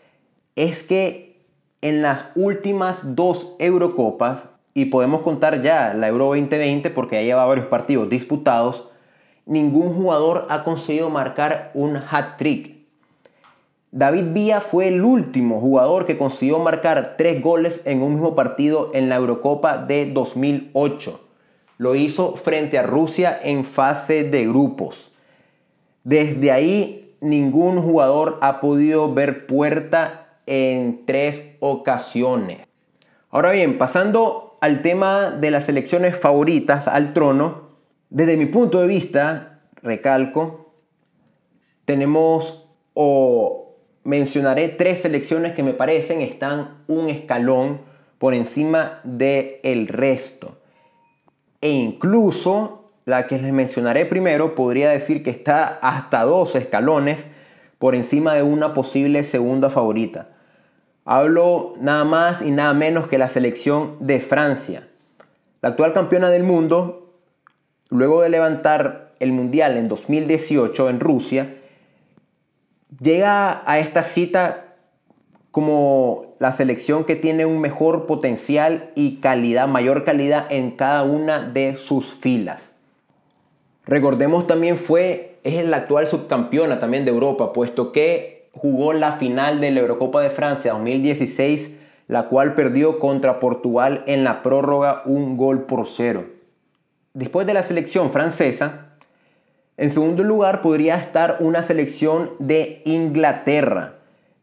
es 0.57 0.83
que 0.83 1.41
en 1.81 2.03
las 2.03 2.27
últimas 2.35 3.15
dos 3.17 3.55
Eurocopas, 3.59 4.45
y 4.75 4.87
podemos 4.87 5.23
contar 5.23 5.63
ya 5.63 5.93
la 5.95 6.09
Euro 6.09 6.27
2020 6.27 6.91
porque 6.91 7.17
ya 7.17 7.23
lleva 7.23 7.45
varios 7.45 7.67
partidos 7.67 8.09
disputados, 8.09 8.89
ningún 9.45 9.95
jugador 9.95 10.47
ha 10.49 10.65
conseguido 10.65 11.11
marcar 11.11 11.71
un 11.75 11.97
hat-trick. 11.97 12.83
David 13.91 14.33
Villa 14.33 14.61
fue 14.63 14.89
el 14.89 15.05
último 15.05 15.61
jugador 15.61 16.07
que 16.07 16.17
consiguió 16.17 16.59
marcar 16.59 17.17
tres 17.19 17.43
goles 17.43 17.83
en 17.85 18.03
un 18.03 18.15
mismo 18.15 18.35
partido 18.35 18.91
en 18.95 19.11
la 19.11 19.17
Eurocopa 19.17 19.77
de 19.77 20.11
2008. 20.11 21.21
Lo 21.77 21.95
hizo 21.95 22.37
frente 22.37 22.79
a 22.79 22.85
Rusia 22.85 23.39
en 23.43 23.67
fase 23.67 24.25
de 24.25 24.47
grupos. 24.47 25.11
Desde 26.05 26.51
ahí 26.51 27.02
ningún 27.23 27.81
jugador 27.81 28.39
ha 28.43 28.61
podido 28.61 29.15
ver 29.15 29.47
puerta 29.47 30.41
en 30.47 31.07
tres 31.07 31.57
ocasiones. 31.61 32.67
Ahora 33.31 33.53
bien, 33.53 33.79
pasando 33.79 34.59
al 34.61 34.83
tema 34.83 35.31
de 35.31 35.51
las 35.51 35.65
selecciones 35.65 36.19
favoritas 36.19 36.89
al 36.89 37.15
trono, 37.15 37.71
desde 38.11 38.37
mi 38.37 38.47
punto 38.47 38.81
de 38.81 38.89
vista, 38.89 39.61
recalco, 39.83 40.75
tenemos 41.85 42.69
o 42.93 43.77
mencionaré 44.05 44.69
tres 44.69 45.01
selecciones 45.01 45.55
que 45.55 45.63
me 45.63 45.73
parecen 45.73 46.21
están 46.21 46.83
un 46.89 47.09
escalón 47.09 47.81
por 48.19 48.35
encima 48.35 49.01
del 49.05 49.61
el 49.63 49.89
resto. 49.89 50.59
E 51.61 51.71
incluso 51.71 52.82
la 53.05 53.27
que 53.27 53.39
les 53.39 53.53
mencionaré 53.53 54.07
primero 54.07 54.55
podría 54.55 54.91
decir 54.91 55.23
que 55.23 55.31
está 55.31 55.79
hasta 55.83 56.23
dos 56.23 56.55
escalones 56.55 57.25
por 57.79 57.95
encima 57.95 58.35
de 58.35 58.43
una 58.43 58.75
posible 58.75 59.23
segunda 59.25 59.71
favorita. 59.71 60.29
Hablo 61.05 61.75
nada 61.81 62.05
más 62.05 62.43
y 62.43 62.51
nada 62.51 62.75
menos 62.75 63.09
que 63.09 63.19
la 63.19 63.29
selección 63.29 63.97
de 64.01 64.21
Francia. 64.21 64.89
La 65.61 65.71
actual 65.71 65.93
campeona 65.93 66.31
del 66.31 66.45
mundo 66.45 67.03
luego 67.93 68.23
de 68.23 68.31
levantar 68.31 69.13
el 69.21 69.33
Mundial 69.33 69.77
en 69.77 69.89
2018 69.89 70.91
en 70.91 70.99
Rusia, 70.99 71.57
llega 73.01 73.63
a 73.71 73.79
esta 73.79 74.03
cita 74.03 74.75
como 75.51 76.35
la 76.41 76.53
selección 76.53 77.05
que 77.05 77.15
tiene 77.15 77.45
un 77.45 77.61
mejor 77.61 78.07
potencial 78.07 78.91
y 78.95 79.17
calidad, 79.17 79.69
mayor 79.69 80.05
calidad 80.05 80.47
en 80.51 80.73
cada 80.73 81.05
una 81.05 81.41
de 81.41 81.77
sus 81.77 82.07
filas. 82.07 82.72
Recordemos 83.85 84.47
también 84.47 84.79
fue, 84.79 85.39
es 85.43 85.65
la 85.65 85.79
actual 85.79 86.07
subcampeona 86.07 86.79
también 86.79 87.05
de 87.05 87.11
Europa, 87.11 87.53
puesto 87.53 87.93
que 87.93 88.49
jugó 88.53 88.93
la 88.93 89.13
final 89.13 89.61
de 89.61 89.71
la 89.71 89.81
Eurocopa 89.81 90.21
de 90.21 90.31
Francia 90.31 90.73
2016, 90.73 91.77
la 92.07 92.29
cual 92.29 92.55
perdió 92.55 92.99
contra 92.99 93.41
Portugal 93.41 94.05
en 94.07 94.25
la 94.25 94.43
prórroga 94.43 95.03
un 95.05 95.37
gol 95.37 95.63
por 95.63 95.87
cero. 95.87 96.27
Después 97.15 97.47
de 97.47 97.55
la 97.55 97.63
selección 97.63 98.11
francesa, 98.13 98.93
en 99.77 99.91
segundo 99.91 100.23
lugar 100.23 100.63
podría 100.63 100.97
estar 100.97 101.39
una 101.41 101.63
selección 101.63 102.31
de 102.39 102.83
Inglaterra, 102.85 103.95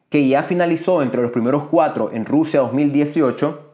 que 0.09 0.27
ya 0.27 0.43
finalizó 0.43 1.01
entre 1.01 1.21
los 1.21 1.31
primeros 1.31 1.65
cuatro 1.65 2.11
en 2.11 2.25
Rusia 2.25 2.61
2018 2.61 3.73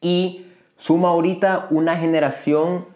y 0.00 0.46
suma 0.76 1.08
ahorita 1.08 1.66
una 1.70 1.96
generación 1.96 2.86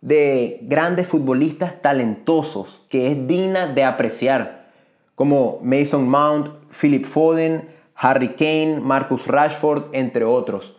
de 0.00 0.60
grandes 0.62 1.06
futbolistas 1.06 1.82
talentosos 1.82 2.80
que 2.88 3.10
es 3.10 3.26
digna 3.26 3.66
de 3.66 3.84
apreciar, 3.84 4.70
como 5.14 5.58
Mason 5.62 6.08
Mount, 6.08 6.48
Philip 6.80 7.04
Foden, 7.04 7.68
Harry 7.94 8.28
Kane, 8.28 8.80
Marcus 8.80 9.26
Rashford, 9.26 9.86
entre 9.92 10.24
otros. 10.24 10.76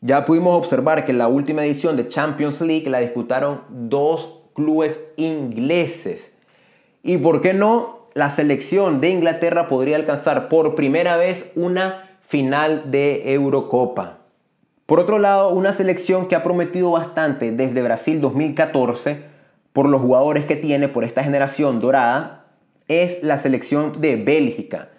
Ya 0.00 0.24
pudimos 0.24 0.54
observar 0.56 1.04
que 1.04 1.12
la 1.12 1.28
última 1.28 1.64
edición 1.64 1.96
de 1.96 2.08
Champions 2.08 2.60
League 2.60 2.88
la 2.88 3.00
disputaron 3.00 3.62
dos 3.68 4.40
clubes 4.54 5.00
ingleses. 5.16 6.30
Y 7.02 7.18
por 7.18 7.42
qué 7.42 7.54
no, 7.54 8.06
la 8.14 8.30
selección 8.30 9.00
de 9.00 9.10
Inglaterra 9.10 9.66
podría 9.66 9.96
alcanzar 9.96 10.48
por 10.48 10.76
primera 10.76 11.16
vez 11.16 11.50
una 11.56 12.18
final 12.28 12.90
de 12.90 13.32
Eurocopa. 13.32 14.23
Por 14.86 15.00
otro 15.00 15.18
lado, 15.18 15.50
una 15.50 15.72
selección 15.72 16.28
que 16.28 16.36
ha 16.36 16.42
prometido 16.42 16.90
bastante 16.90 17.52
desde 17.52 17.82
Brasil 17.82 18.20
2014 18.20 19.22
por 19.72 19.88
los 19.88 20.00
jugadores 20.00 20.44
que 20.44 20.56
tiene, 20.56 20.88
por 20.88 21.04
esta 21.04 21.24
generación 21.24 21.80
dorada, 21.80 22.46
es 22.86 23.22
la 23.22 23.38
selección 23.38 24.00
de 24.00 24.16
Bélgica. 24.16 24.90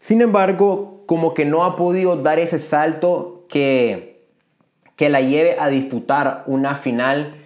Sin 0.00 0.20
embargo, 0.20 1.02
como 1.06 1.34
que 1.34 1.44
no 1.44 1.64
ha 1.64 1.76
podido 1.76 2.16
dar 2.16 2.38
ese 2.38 2.58
salto 2.58 3.46
que 3.48 4.08
que 4.98 5.08
la 5.08 5.20
lleve 5.20 5.56
a 5.60 5.68
disputar 5.68 6.42
una 6.46 6.74
final 6.74 7.36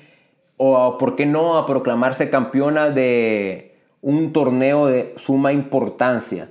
o, 0.56 0.96
¿por 0.96 1.16
qué 1.16 1.26
no, 1.26 1.58
a 1.58 1.66
proclamarse 1.66 2.30
campeona 2.30 2.88
de 2.88 3.76
un 4.00 4.32
torneo 4.32 4.86
de 4.86 5.12
suma 5.18 5.52
importancia? 5.52 6.48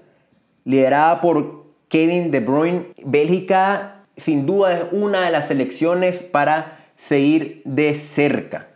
Liderada 0.63 1.19
por 1.19 1.65
Kevin 1.87 2.29
De 2.29 2.39
Bruyne, 2.39 2.93
Bélgica 3.03 4.00
sin 4.17 4.45
duda 4.45 4.77
es 4.77 4.83
una 4.91 5.25
de 5.25 5.31
las 5.31 5.47
selecciones 5.47 6.17
para 6.17 6.85
seguir 6.95 7.61
de 7.65 7.95
cerca. 7.95 8.67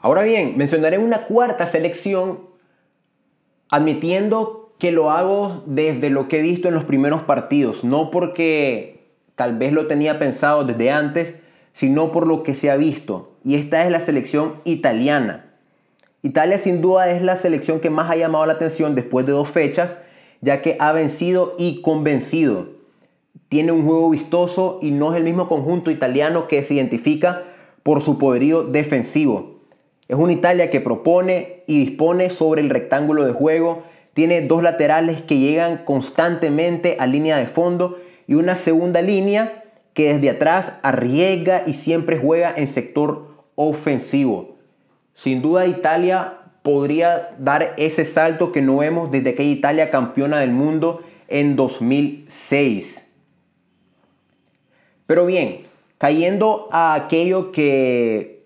Ahora 0.00 0.22
bien, 0.22 0.56
mencionaré 0.56 0.98
una 0.98 1.24
cuarta 1.24 1.66
selección 1.66 2.40
admitiendo 3.70 4.74
que 4.78 4.92
lo 4.92 5.10
hago 5.10 5.62
desde 5.66 6.10
lo 6.10 6.28
que 6.28 6.38
he 6.38 6.42
visto 6.42 6.68
en 6.68 6.74
los 6.74 6.84
primeros 6.84 7.22
partidos, 7.22 7.84
no 7.84 8.10
porque 8.10 9.08
tal 9.34 9.56
vez 9.56 9.72
lo 9.72 9.86
tenía 9.86 10.18
pensado 10.18 10.64
desde 10.64 10.90
antes, 10.90 11.34
sino 11.72 12.12
por 12.12 12.26
lo 12.26 12.42
que 12.42 12.54
se 12.54 12.70
ha 12.70 12.76
visto. 12.76 13.32
Y 13.44 13.56
esta 13.56 13.84
es 13.84 13.90
la 13.90 14.00
selección 14.00 14.60
italiana. 14.64 15.46
Italia 16.22 16.58
sin 16.58 16.80
duda 16.80 17.10
es 17.10 17.20
la 17.20 17.36
selección 17.36 17.80
que 17.80 17.90
más 17.90 18.10
ha 18.10 18.16
llamado 18.16 18.46
la 18.46 18.54
atención 18.54 18.94
después 18.94 19.26
de 19.26 19.32
dos 19.32 19.48
fechas, 19.48 19.96
ya 20.40 20.62
que 20.62 20.76
ha 20.78 20.92
vencido 20.92 21.54
y 21.58 21.82
convencido. 21.82 22.73
Tiene 23.54 23.70
un 23.70 23.84
juego 23.84 24.10
vistoso 24.10 24.80
y 24.82 24.90
no 24.90 25.12
es 25.12 25.16
el 25.16 25.22
mismo 25.22 25.48
conjunto 25.48 25.92
italiano 25.92 26.48
que 26.48 26.60
se 26.64 26.74
identifica 26.74 27.44
por 27.84 28.02
su 28.02 28.18
poderío 28.18 28.64
defensivo. 28.64 29.60
Es 30.08 30.16
una 30.16 30.32
Italia 30.32 30.72
que 30.72 30.80
propone 30.80 31.62
y 31.68 31.78
dispone 31.78 32.30
sobre 32.30 32.62
el 32.62 32.70
rectángulo 32.70 33.24
de 33.24 33.30
juego, 33.30 33.84
tiene 34.12 34.40
dos 34.40 34.60
laterales 34.64 35.22
que 35.22 35.38
llegan 35.38 35.82
constantemente 35.84 36.96
a 36.98 37.06
línea 37.06 37.36
de 37.36 37.46
fondo 37.46 37.96
y 38.26 38.34
una 38.34 38.56
segunda 38.56 39.02
línea 39.02 39.62
que 39.92 40.12
desde 40.12 40.30
atrás 40.30 40.72
arriesga 40.82 41.62
y 41.64 41.74
siempre 41.74 42.18
juega 42.18 42.52
en 42.56 42.66
sector 42.66 43.28
ofensivo. 43.54 44.56
Sin 45.14 45.42
duda 45.42 45.68
Italia 45.68 46.38
podría 46.62 47.36
dar 47.38 47.74
ese 47.76 48.04
salto 48.04 48.50
que 48.50 48.62
no 48.62 48.78
vemos 48.78 49.12
desde 49.12 49.30
aquella 49.30 49.52
Italia 49.52 49.90
campeona 49.92 50.40
del 50.40 50.50
mundo 50.50 51.04
en 51.28 51.54
2006. 51.54 52.93
Pero 55.06 55.26
bien, 55.26 55.62
cayendo 55.98 56.68
a 56.72 56.94
aquello 56.94 57.52
que 57.52 58.42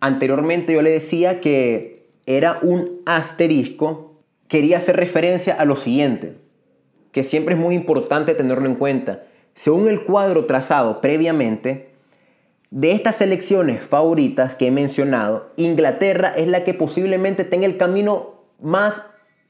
anteriormente 0.00 0.72
yo 0.72 0.82
le 0.82 0.90
decía 0.90 1.40
que 1.40 2.06
era 2.26 2.58
un 2.62 3.00
asterisco, 3.06 4.22
quería 4.48 4.78
hacer 4.78 4.96
referencia 4.96 5.54
a 5.54 5.64
lo 5.64 5.76
siguiente, 5.76 6.36
que 7.12 7.24
siempre 7.24 7.54
es 7.54 7.60
muy 7.60 7.74
importante 7.74 8.34
tenerlo 8.34 8.66
en 8.66 8.74
cuenta. 8.74 9.24
Según 9.54 9.88
el 9.88 10.04
cuadro 10.04 10.46
trazado 10.46 11.00
previamente, 11.00 11.88
de 12.70 12.92
estas 12.92 13.16
selecciones 13.16 13.82
favoritas 13.82 14.54
que 14.54 14.66
he 14.66 14.70
mencionado, 14.70 15.52
Inglaterra 15.56 16.32
es 16.36 16.48
la 16.48 16.64
que 16.64 16.74
posiblemente 16.74 17.44
tenga 17.44 17.66
el 17.66 17.78
camino 17.78 18.34
más, 18.60 19.02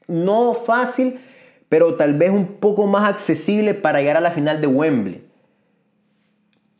no 0.07 0.53
fácil, 0.53 1.19
pero 1.67 1.95
tal 1.95 2.13
vez 2.13 2.31
un 2.31 2.47
poco 2.47 2.87
más 2.87 3.09
accesible 3.09 3.73
para 3.73 3.99
llegar 3.99 4.17
a 4.17 4.21
la 4.21 4.31
final 4.31 4.61
de 4.61 4.67
Wembley. 4.67 5.28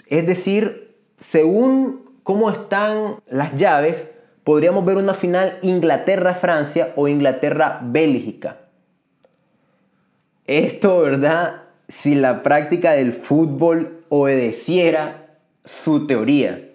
Es 0.10 0.26
decir, 0.26 0.96
según 1.18 2.10
cómo 2.24 2.50
están 2.50 3.18
las 3.30 3.56
llaves, 3.56 4.10
podríamos 4.44 4.84
ver 4.84 4.98
una 4.98 5.14
final 5.14 5.60
Inglaterra-Francia 5.62 6.94
o 6.96 7.08
Inglaterra-Bélgica. 7.08 8.58
Esto, 10.48 11.02
¿verdad? 11.02 11.64
Si 11.88 12.16
la 12.16 12.42
práctica 12.42 12.94
del 12.94 13.14
fútbol 13.14 14.04
obedeciera 14.10 15.28
su 15.64 16.08
teoría. 16.08 16.70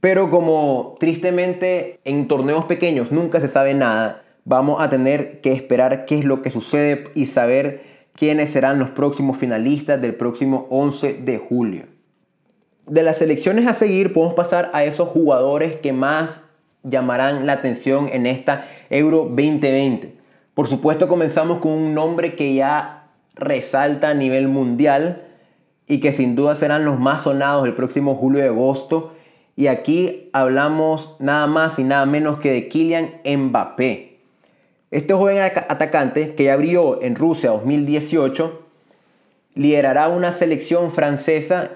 Pero 0.00 0.30
como 0.30 0.96
tristemente 0.98 2.00
en 2.04 2.26
torneos 2.26 2.64
pequeños 2.64 3.12
nunca 3.12 3.38
se 3.40 3.48
sabe 3.48 3.74
nada, 3.74 4.22
vamos 4.44 4.82
a 4.82 4.88
tener 4.88 5.40
que 5.42 5.52
esperar 5.52 6.06
qué 6.06 6.18
es 6.18 6.24
lo 6.24 6.42
que 6.42 6.50
sucede 6.50 7.10
y 7.14 7.26
saber 7.26 7.91
quiénes 8.14 8.50
serán 8.50 8.78
los 8.78 8.90
próximos 8.90 9.38
finalistas 9.38 10.00
del 10.00 10.14
próximo 10.14 10.66
11 10.70 11.14
de 11.14 11.38
julio. 11.38 11.84
De 12.86 13.02
las 13.02 13.18
selecciones 13.18 13.66
a 13.66 13.74
seguir 13.74 14.12
podemos 14.12 14.34
pasar 14.34 14.70
a 14.74 14.84
esos 14.84 15.08
jugadores 15.08 15.76
que 15.76 15.92
más 15.92 16.40
llamarán 16.82 17.46
la 17.46 17.54
atención 17.54 18.08
en 18.12 18.26
esta 18.26 18.66
Euro 18.90 19.24
2020. 19.24 20.16
Por 20.54 20.66
supuesto 20.66 21.08
comenzamos 21.08 21.58
con 21.58 21.72
un 21.72 21.94
nombre 21.94 22.34
que 22.34 22.54
ya 22.54 23.08
resalta 23.34 24.10
a 24.10 24.14
nivel 24.14 24.48
mundial 24.48 25.22
y 25.86 26.00
que 26.00 26.12
sin 26.12 26.36
duda 26.36 26.54
serán 26.54 26.84
los 26.84 26.98
más 26.98 27.22
sonados 27.22 27.66
el 27.66 27.74
próximo 27.74 28.16
julio 28.16 28.44
y 28.44 28.48
agosto. 28.48 29.14
Y 29.56 29.66
aquí 29.66 30.30
hablamos 30.32 31.16
nada 31.18 31.46
más 31.46 31.78
y 31.78 31.84
nada 31.84 32.06
menos 32.06 32.40
que 32.40 32.52
de 32.52 32.68
Kylian 32.68 33.10
Mbappé. 33.24 34.11
Este 34.92 35.14
joven 35.14 35.38
atacante 35.38 36.34
que 36.34 36.44
ya 36.44 36.52
abrió 36.52 37.02
en 37.02 37.16
Rusia 37.16 37.48
2018 37.48 38.60
liderará 39.54 40.08
una 40.08 40.32
selección 40.32 40.92
francesa 40.92 41.70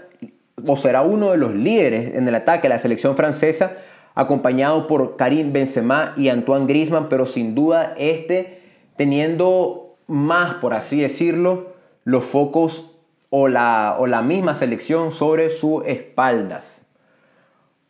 o 0.66 0.76
será 0.76 1.00
uno 1.00 1.31
de 1.31 1.38
los 1.38 1.55
líderes 1.55 2.14
en 2.14 2.29
el 2.29 2.35
ataque 2.35 2.64
de 2.64 2.74
la 2.74 2.79
selección 2.79 3.16
francesa 3.16 3.72
acompañado 4.14 4.87
por 4.87 5.16
Karim 5.16 5.50
Benzema 5.55 6.12
y 6.18 6.29
Antoine 6.29 6.66
Griezmann, 6.66 7.09
pero 7.09 7.24
sin 7.24 7.55
duda 7.55 7.94
este 7.96 8.61
teniendo 8.96 9.96
más, 10.07 10.57
por 10.57 10.74
así 10.74 11.00
decirlo, 11.00 11.72
los 12.05 12.22
focos 12.22 12.92
o 13.31 13.48
la, 13.48 13.96
o 13.98 14.07
la 14.07 14.20
misma 14.20 14.55
selección 14.57 15.12
sobre 15.12 15.57
sus 15.57 15.87
espaldas. 15.87 16.83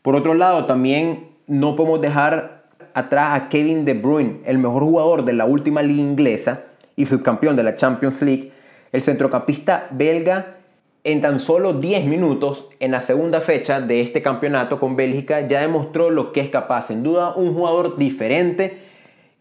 Por 0.03 0.15
otro 0.15 0.35
lado, 0.35 0.67
también 0.67 1.31
no 1.49 1.75
podemos 1.75 2.01
dejar 2.01 2.56
atrás 2.97 3.39
a 3.39 3.49
Kevin 3.51 3.85
De 3.85 3.93
Bruyne, 3.93 4.41
el 4.47 4.57
mejor 4.57 4.83
jugador 4.83 5.27
de 5.27 5.35
la 5.35 5.45
última 5.45 5.83
liga 5.83 6.01
inglesa 6.01 6.63
y 6.97 7.05
subcampeón 7.05 7.55
de 7.55 7.63
la 7.63 7.77
Champions 7.77 8.23
League. 8.23 8.53
El 8.91 9.03
centrocampista 9.03 9.87
belga 9.91 10.57
en 11.05 11.21
tan 11.21 11.39
solo 11.39 11.75
10 11.75 12.07
minutos 12.07 12.65
en 12.81 12.93
la 12.93 13.03
segunda 13.03 13.43
fecha 13.43 13.83
de 13.83 14.01
este 14.01 14.23
campeonato 14.23 14.81
con 14.81 14.97
Bélgica 14.97 15.47
ya 15.47 15.61
demostró 15.61 16.11
lo 16.11 16.33
que 16.33 16.41
es 16.41 16.49
capaz. 16.49 16.87
Sin 16.87 17.03
duda 17.03 17.35
un 17.37 17.53
jugador 17.53 17.99
diferente 17.99 18.79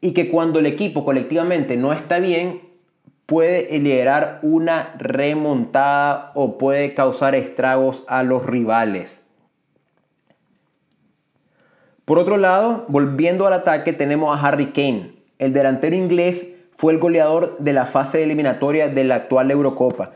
y 0.01 0.11
que 0.11 0.29
cuando 0.29 0.59
el 0.59 0.65
equipo 0.65 1.05
colectivamente 1.05 1.77
no 1.77 1.93
está 1.93 2.19
bien 2.19 2.59
puede 3.25 3.79
liderar 3.79 4.39
una 4.43 4.93
remontada 4.97 6.33
o 6.35 6.57
puede 6.57 6.93
causar 6.93 7.35
estragos 7.35 8.03
a 8.09 8.21
los 8.23 8.45
rivales. 8.45 9.24
Por 12.05 12.19
otro 12.19 12.37
lado, 12.37 12.85
volviendo 12.87 13.47
al 13.47 13.53
ataque, 13.53 13.91
tenemos 13.91 14.35
a 14.35 14.47
Harry 14.47 14.67
Kane. 14.67 15.13
El 15.39 15.53
delantero 15.53 15.95
inglés 15.95 16.47
fue 16.75 16.93
el 16.93 16.99
goleador 16.99 17.57
de 17.57 17.73
la 17.73 17.87
fase 17.87 18.23
eliminatoria 18.23 18.87
de 18.87 19.03
la 19.03 19.15
actual 19.15 19.49
Eurocopa. 19.49 20.11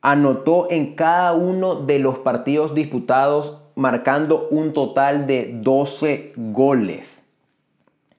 Anotó 0.00 0.68
en 0.70 0.94
cada 0.94 1.32
uno 1.32 1.74
de 1.74 1.98
los 1.98 2.18
partidos 2.18 2.74
disputados, 2.74 3.58
marcando 3.74 4.46
un 4.50 4.72
total 4.72 5.26
de 5.26 5.58
12 5.60 6.34
goles. 6.36 7.20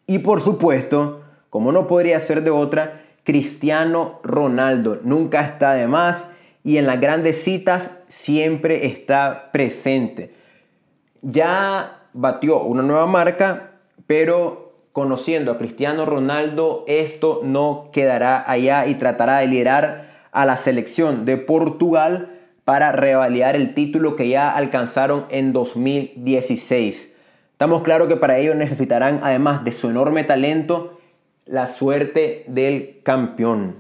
Y 0.08 0.20
por 0.20 0.42
supuesto, 0.42 1.22
como 1.50 1.72
no 1.72 1.88
podría 1.88 2.20
ser 2.20 2.44
de 2.44 2.50
otra, 2.50 3.02
Cristiano 3.24 4.20
Ronaldo. 4.24 5.00
Nunca 5.04 5.42
está 5.42 5.74
de 5.74 5.88
más 5.88 6.26
y 6.66 6.78
en 6.78 6.86
las 6.86 7.00
grandes 7.00 7.44
citas 7.44 7.92
siempre 8.08 8.88
está 8.88 9.52
presente. 9.54 10.34
Ya 11.22 12.05
batió 12.16 12.62
una 12.62 12.82
nueva 12.82 13.06
marca, 13.06 13.72
pero 14.08 14.74
conociendo 14.94 15.52
a 15.52 15.58
Cristiano 15.58 16.06
Ronaldo, 16.06 16.86
esto 16.88 17.42
no 17.44 17.90
quedará 17.92 18.50
allá 18.50 18.88
y 18.88 18.96
tratará 18.96 19.40
de 19.40 19.48
liderar 19.48 20.28
a 20.32 20.46
la 20.46 20.56
selección 20.56 21.26
de 21.26 21.36
Portugal 21.38 22.40
para 22.64 22.94
revalidar 22.94 23.58
el 23.58 23.74
título 23.74 24.16
que 24.16 24.30
ya 24.30 24.50
alcanzaron 24.50 25.26
en 25.30 25.52
2016. 25.52 27.12
Estamos 27.52 27.84
claros 27.84 28.08
que 28.08 28.16
para 28.16 28.38
ello 28.38 28.56
necesitarán, 28.56 29.20
además 29.22 29.66
de 29.66 29.74
su 29.74 29.90
enorme 29.90 30.24
talento, 30.24 31.00
la 31.46 31.68
suerte 31.68 32.46
del 32.48 33.02
campeón. 33.04 33.76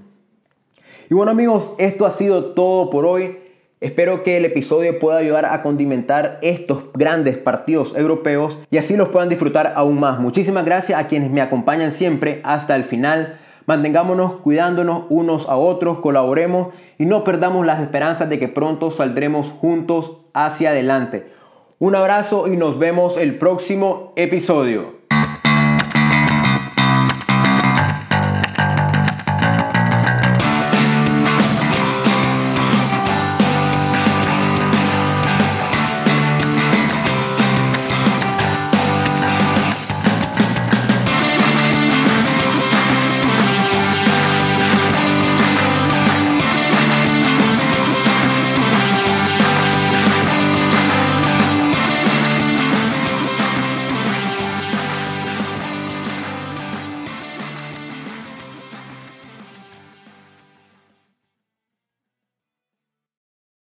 Y 1.09 1.13
bueno 1.13 1.31
amigos, 1.31 1.71
esto 1.77 2.05
ha 2.05 2.11
sido 2.11 2.53
todo 2.53 2.89
por 2.89 3.05
hoy. 3.05 3.37
Espero 3.81 4.23
que 4.23 4.37
el 4.37 4.45
episodio 4.45 4.97
pueda 4.99 5.17
ayudar 5.17 5.45
a 5.45 5.61
condimentar 5.61 6.39
estos 6.41 6.85
grandes 6.93 7.37
partidos 7.37 7.93
europeos 7.97 8.57
y 8.71 8.77
así 8.77 8.95
los 8.95 9.09
puedan 9.09 9.27
disfrutar 9.27 9.73
aún 9.75 9.99
más. 9.99 10.17
Muchísimas 10.17 10.63
gracias 10.63 10.97
a 10.97 11.07
quienes 11.09 11.29
me 11.29 11.41
acompañan 11.41 11.91
siempre 11.91 12.39
hasta 12.45 12.77
el 12.77 12.85
final. 12.85 13.37
Mantengámonos 13.65 14.37
cuidándonos 14.37 15.03
unos 15.09 15.49
a 15.49 15.57
otros, 15.57 15.99
colaboremos 15.99 16.69
y 16.97 17.05
no 17.05 17.25
perdamos 17.25 17.65
las 17.65 17.81
esperanzas 17.81 18.29
de 18.29 18.39
que 18.39 18.47
pronto 18.47 18.91
saldremos 18.91 19.51
juntos 19.51 20.19
hacia 20.33 20.69
adelante. 20.69 21.27
Un 21.77 21.95
abrazo 21.95 22.47
y 22.47 22.55
nos 22.55 22.79
vemos 22.79 23.17
el 23.17 23.37
próximo 23.37 24.13
episodio. 24.15 25.04